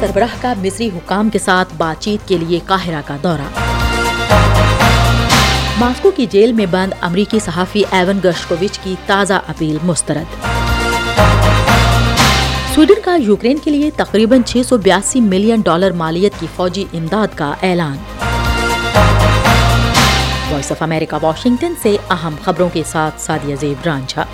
[0.00, 3.48] سربراہ کا مصری حکام کے ساتھ بات چیت کے لیے قاہرہ کا دورہ۔
[5.78, 10.46] ماسکو کی جیل میں بند امریکی صحافی ایون گرشکووچ کی تازہ اپیل مسترد۔
[12.74, 17.28] سویڈن کا یوکرین کے لیے تقریباً چھ سو بیاسی ملین ڈالر مالیت کی فوجی امداد
[17.34, 17.96] کا اعلان۔
[20.50, 24.24] وائس آف امریکہ، واشنگٹن سے اہم خبروں کے ساتھ سادیہ زیب رانجھا۔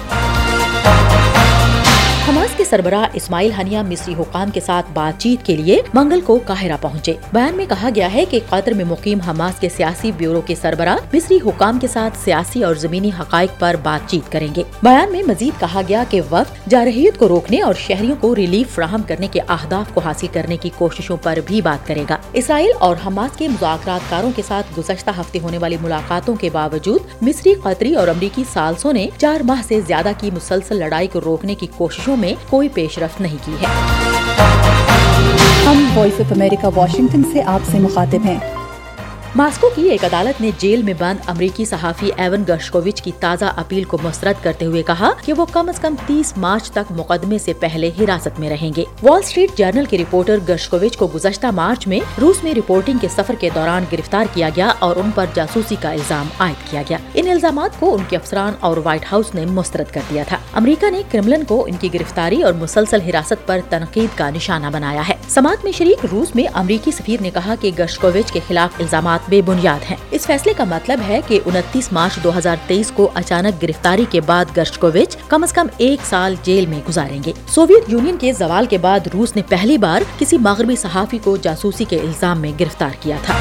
[2.63, 6.77] کے سربراہ اسماعیل ہنیا مصری حکام کے ساتھ بات چیت کے لیے منگل کو قاہرہ
[6.81, 10.55] پہنچے۔ بیان میں کہا گیا ہے کہ قطر میں مقیم حماس کے سیاسی بیورو کے
[10.55, 15.13] سربراہ مصری حکام کے ساتھ سیاسی اور زمینی حقائق پر بات چیت کریں گے۔ بیان
[15.13, 19.27] میں مزید کہا گیا کہ وقت جارحیت کو روکنے اور شہریوں کو ریلیف فراہم کرنے
[19.27, 23.37] کے اہداف کو حاصل کرنے کی کوششوں پر بھی بات کرے گا۔ اسرائیل اور حماس
[23.37, 28.09] کے مذاکرات کاروں کے ساتھ گزشتہ ہفتے ہونے والی ملاقاتوں کے باوجود مصری قطری اور
[28.09, 32.33] امریکی سالسوں نے چار ماہ سے زیادہ کی مسلسل لڑائی کو روکنے کی کوششوں میں
[32.53, 33.67] کوئی پیش رفت نہیں کی ہے۔
[35.67, 38.39] ہم وائس آف امریکہ واشنگٹن سے آپ سے مخاطب ہیں۔
[39.37, 43.85] ماسکو کی ایک عدالت نے جیل میں بند امریکی صحافی ایون گرشکووچ کی تازہ اپیل
[43.85, 47.53] کو مسترد کرتے ہوئے کہا کہ وہ کم از کم تیس مارچ تک مقدمے سے
[47.53, 52.01] پہلے حراست میں رہیں گے۔ وال اسٹریٹ جرنل کے رپورٹر گرشکووچ کو گزشتہ مارچ میں
[52.21, 55.91] روس میں رپورٹنگ کے سفر کے دوران گرفتار کیا گیا اور ان پر جاسوسی کا
[55.91, 59.95] الزام عائد کیا گیا۔ ان الزامات کو ان کے افسران اور وائٹ ہاؤس نے مسترد
[59.95, 64.19] کر دیا تھا۔ امریکہ نے کرملن کو ان کی گرفتاری اور مسلسل حراست پر تنقید
[64.19, 68.33] کا نشانہ بنایا ہے۔ سماعت میں شریک روس میں امریکی سفیر نے کہا کہ گرشکووچ
[68.33, 72.39] کے خلاف الزامات بے بنیاد ہیں۔ اس فیصلے کا مطلب ہے کہ انتیس مارچ دو
[72.39, 76.81] ہزار تیئیس کو اچانک گرفتاری کے بعد گرشکووچ کم از کم ایک سال جیل میں
[76.89, 81.19] گزاریں گے۔ سوویت یونین کے زوال کے بعد روس نے پہلی بار کسی مغربی صحافی
[81.25, 83.35] کو جاسوسی کے الزام میں گرفتار کیا تھا۔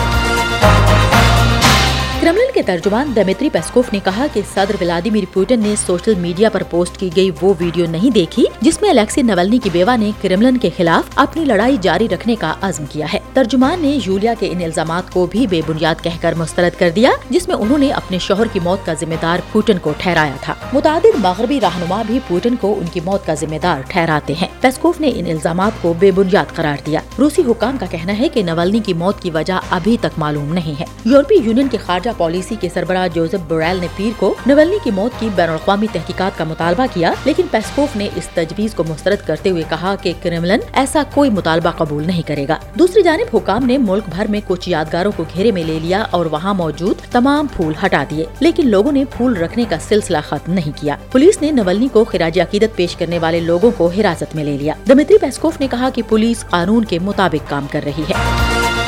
[2.22, 6.64] کرملن کے ترجمان دمیتری پیسکوف نے کہا کہ صدر ولادیمیر پوٹن نے سوشل میڈیا پر
[6.64, 10.58] پوسٹ کی گئی وہ ویڈیو نہیں دیکھی جس میں الیکسی نولنی کی بیوہ نے کرملن
[10.58, 14.64] کے خلاف اپنی لڑائی جاری رکھنے کا عزم کیا ہے۔ ترجمان نے یولیا کے ان
[14.64, 18.20] الزامات کو بھی بے بنیاد کہہ کر مسترد کر دیا، جس میں انہوں نے اپنے
[18.20, 22.56] شوہر کی موت کا ذمہ دار پوٹن کو ٹھہرایا تھا۔ متعدد مغربی رہنما بھی پوٹن
[22.56, 26.12] کو ان کی موت کا ذمہ دار ٹھہراتے ہیں۔ پیسکوف نے ان الزامات کو بے
[26.12, 29.98] بنیاد قرار دیا۔ روسی حکام کا کہنا ہے کہ نولنی کی موت کی وجہ ابھی
[30.00, 34.20] تک معلوم نہیں ہے۔ یورپی یونین کے خارجہ پالیسی کے سربراہ جوزف بوریل نے پیر
[34.20, 38.28] کو نولنی کی موت کی بین الاقوامی تحقیقات کا مطالبہ کیا، لیکن پیسکوف نے اس
[38.28, 42.58] تجویز کو مسترد کرتے ہوئے کہا کہ کرملن ایسا کوئی مطالبہ قبول نہیں کرے گا۔
[42.80, 46.26] دوسری جانب، حکام نے ملک بھر میں کچھ یادگاروں کو گھیرے میں لے لیا اور
[46.26, 50.78] وہاں موجود تمام پھول ہٹا دیے، لیکن لوگوں نے پھول رکھنے کا سلسلہ ختم نہیں
[50.82, 54.58] کیا۔ پولیس نے نولنی کو خراج عقیدت پیش کرنے والے لوگوں کو حراست میں لے
[54.58, 58.81] لیا۔ دمتری پیسکوف نے کہا کہ پولیس قانون کے مطابق کام کر رہی ہے۔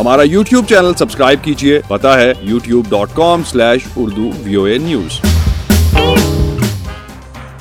[0.00, 5.20] ہمارا یوٹیوب چینل سبسکرائب کیجیے پتا ہے YouTube dot com slash Urdu VO A news.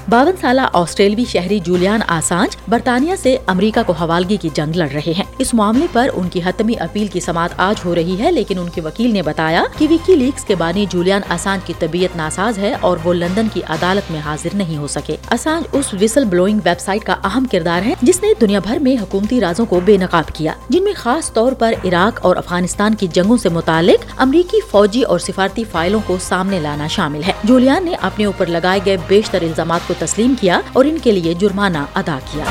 [0.09, 5.13] باون سالہ آسٹریلوی شہری جولیان آسانج برطانیہ سے امریکہ کو حوالگی کی جنگ لڑ رہے
[5.17, 8.59] ہیں۔ اس معاملے پر ان کی حتمی اپیل کی سماعت آج ہو رہی ہے، لیکن
[8.59, 12.57] ان کے وکیل نے بتایا کہ وکی لیکس کے بانی جولیان آسانج کی طبیعت ناساز
[12.57, 16.59] ہے اور وہ لندن کی عدالت میں حاضر نہیں ہو سکے۔ آسانج اس وسل بلوئنگ
[16.65, 19.97] ویب سائٹ کا اہم کردار ہے جس نے دنیا بھر میں حکومتی رازوں کو بے
[19.97, 24.57] نقاب کیا۔ جن میں خاص طور پر عراق اور افغانستان کی جنگوں سے متعلق امریکی
[24.71, 28.97] فوجی اور سفارتی فائلوں کو سامنے لانا شامل ہے۔ جولیان نے اپنے اوپر لگائے گئے
[29.07, 32.43] بیشتر الزامات کو تسلیم کیا اور ان کے لیے جرمانہ ادا کیا۔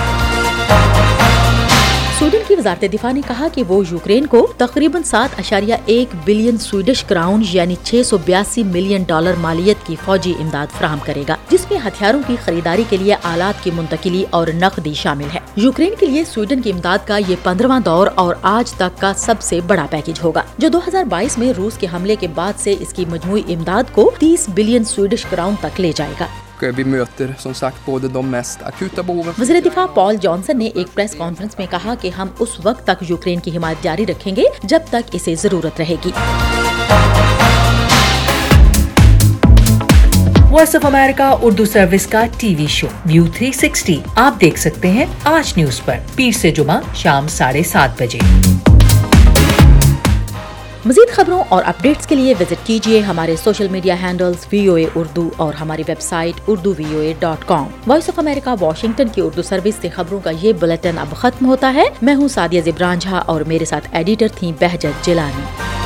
[2.18, 6.56] سویڈن کی وزارت دفاع نے کہا کہ وہ یوکرین کو تقریباً سات اشاریہ ایک بلین
[6.58, 11.36] سویڈش کراؤن یعنی چھ سو بیاسی ملین ڈالر مالیت کی فوجی امداد فراہم کرے گا،
[11.50, 15.94] جس میں ہتھیاروں کی خریداری کے لیے آلات کی منتقلی اور نقدی شامل ہے۔ یوکرین
[16.00, 19.60] کے لیے سویڈن کی امداد کا یہ پندرواں دور اور آج تک کا سب سے
[19.66, 22.92] بڑا پیکج ہوگا، جو دو ہزار بائیس میں روس کے حملے کے بعد سے اس
[22.92, 26.26] کی مجموعی امداد کو تیس بلین سویڈش کراؤن تک لے جائے گا۔
[26.60, 29.32] Vi möter som sagt både de mest akuta behoven.
[29.38, 33.02] وزیر دفاع پال جانسن نے ایک پریس کانفرنس میں کہا کہ ہم اس وقت تک
[33.08, 36.10] یوکرین کی حمایت جاری رکھیں گے جب تک اسے ضرورت رہے گی
[40.52, 45.06] voice of America Urdu service کا ٹی وی شو ویو 360 آپ دیکھ سکتے ہیں
[45.24, 45.96] آج نیوز پر.
[46.14, 48.18] پیر سے جمعہ شام ساڑھے سات بجے.
[50.84, 54.86] مزید خبروں اور اپڈیٹس کے لیے وزٹ کیجیے ہمارے social media handles V O A
[54.94, 59.20] Urdu اور ہماری website Urdu V O A dot com voice of America Washington کی
[59.20, 62.98] اردو سروس سے خبروں کا یہ بلٹن اب ختم ہوتا ہے۔ میں ہوں سادیہ زبران
[62.98, 65.77] جھا اور میرے ساتھ ایڈیٹر تھیں بہجت جیلانی۔